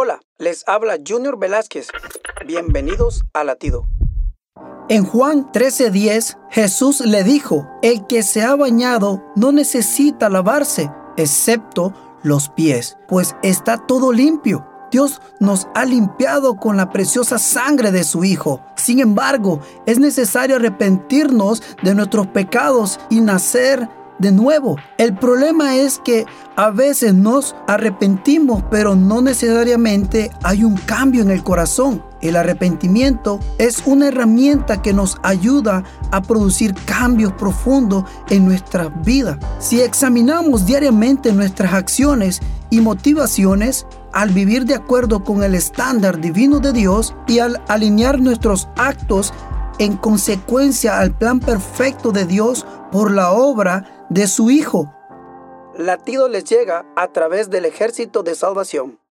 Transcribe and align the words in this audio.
Hola, 0.00 0.20
les 0.38 0.62
habla 0.68 0.96
Junior 1.04 1.40
Velázquez. 1.40 1.88
Bienvenidos 2.46 3.24
a 3.32 3.42
Latido. 3.42 3.88
En 4.88 5.04
Juan 5.04 5.50
13:10, 5.50 6.38
Jesús 6.50 7.00
le 7.00 7.24
dijo, 7.24 7.68
el 7.82 8.06
que 8.06 8.22
se 8.22 8.42
ha 8.42 8.54
bañado 8.54 9.24
no 9.34 9.50
necesita 9.50 10.28
lavarse, 10.28 10.88
excepto 11.16 11.92
los 12.22 12.48
pies, 12.48 12.96
pues 13.08 13.34
está 13.42 13.88
todo 13.88 14.12
limpio. 14.12 14.64
Dios 14.92 15.20
nos 15.40 15.66
ha 15.74 15.84
limpiado 15.84 16.54
con 16.58 16.76
la 16.76 16.90
preciosa 16.90 17.40
sangre 17.40 17.90
de 17.90 18.04
su 18.04 18.22
Hijo. 18.22 18.60
Sin 18.76 19.00
embargo, 19.00 19.60
es 19.84 19.98
necesario 19.98 20.54
arrepentirnos 20.54 21.60
de 21.82 21.96
nuestros 21.96 22.28
pecados 22.28 23.00
y 23.10 23.20
nacer 23.20 23.88
de 24.18 24.32
nuevo. 24.32 24.76
El 24.98 25.14
problema 25.14 25.76
es 25.76 26.00
que 26.04 26.26
a 26.56 26.70
veces 26.70 27.14
nos 27.14 27.54
arrepentimos, 27.66 28.62
pero 28.70 28.94
no 28.96 29.22
necesariamente 29.22 30.30
hay 30.42 30.64
un 30.64 30.76
cambio 30.76 31.22
en 31.22 31.30
el 31.30 31.42
corazón. 31.42 32.02
El 32.20 32.34
arrepentimiento 32.34 33.38
es 33.58 33.82
una 33.86 34.08
herramienta 34.08 34.82
que 34.82 34.92
nos 34.92 35.18
ayuda 35.22 35.84
a 36.10 36.20
producir 36.20 36.74
cambios 36.84 37.32
profundos 37.34 38.04
en 38.28 38.44
nuestras 38.44 38.90
vidas. 39.04 39.38
Si 39.60 39.80
examinamos 39.80 40.66
diariamente 40.66 41.32
nuestras 41.32 41.74
acciones 41.74 42.40
y 42.70 42.80
motivaciones, 42.80 43.86
al 44.12 44.30
vivir 44.30 44.64
de 44.64 44.74
acuerdo 44.74 45.22
con 45.22 45.42
el 45.42 45.54
estándar 45.54 46.20
divino 46.20 46.58
de 46.60 46.72
Dios 46.72 47.14
y 47.26 47.38
al 47.38 47.60
alinear 47.68 48.20
nuestros 48.20 48.68
actos 48.76 49.32
en 49.78 49.96
consecuencia 49.96 50.98
al 50.98 51.16
plan 51.16 51.40
perfecto 51.40 52.12
de 52.12 52.24
Dios 52.24 52.66
por 52.90 53.10
la 53.10 53.32
obra 53.32 54.06
de 54.10 54.26
su 54.26 54.50
Hijo. 54.50 54.92
Latido 55.76 56.28
les 56.28 56.44
llega 56.44 56.86
a 56.96 57.08
través 57.12 57.50
del 57.50 57.64
ejército 57.64 58.22
de 58.22 58.34
salvación. 58.34 58.98